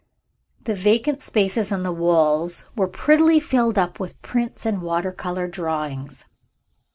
The 0.63 0.73
vacant 0.73 1.21
spaces 1.21 1.71
on 1.71 1.83
the 1.83 1.91
walls 1.91 2.65
were 2.75 2.87
prettily 2.87 3.39
filled 3.39 3.77
up 3.77 3.99
with 3.99 4.19
prints 4.23 4.65
and 4.65 4.81
water 4.81 5.11
color 5.11 5.47
drawings. 5.47 6.25